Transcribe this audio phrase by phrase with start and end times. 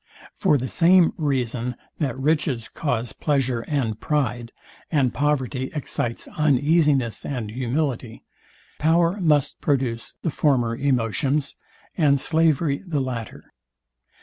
[0.33, 4.51] For the same reason, that riches cause pleasure and pride,
[4.91, 8.23] and poverty excites uneasiness and humility,
[8.79, 11.55] power must produce the former emotions,
[11.95, 13.53] and slavery the latter.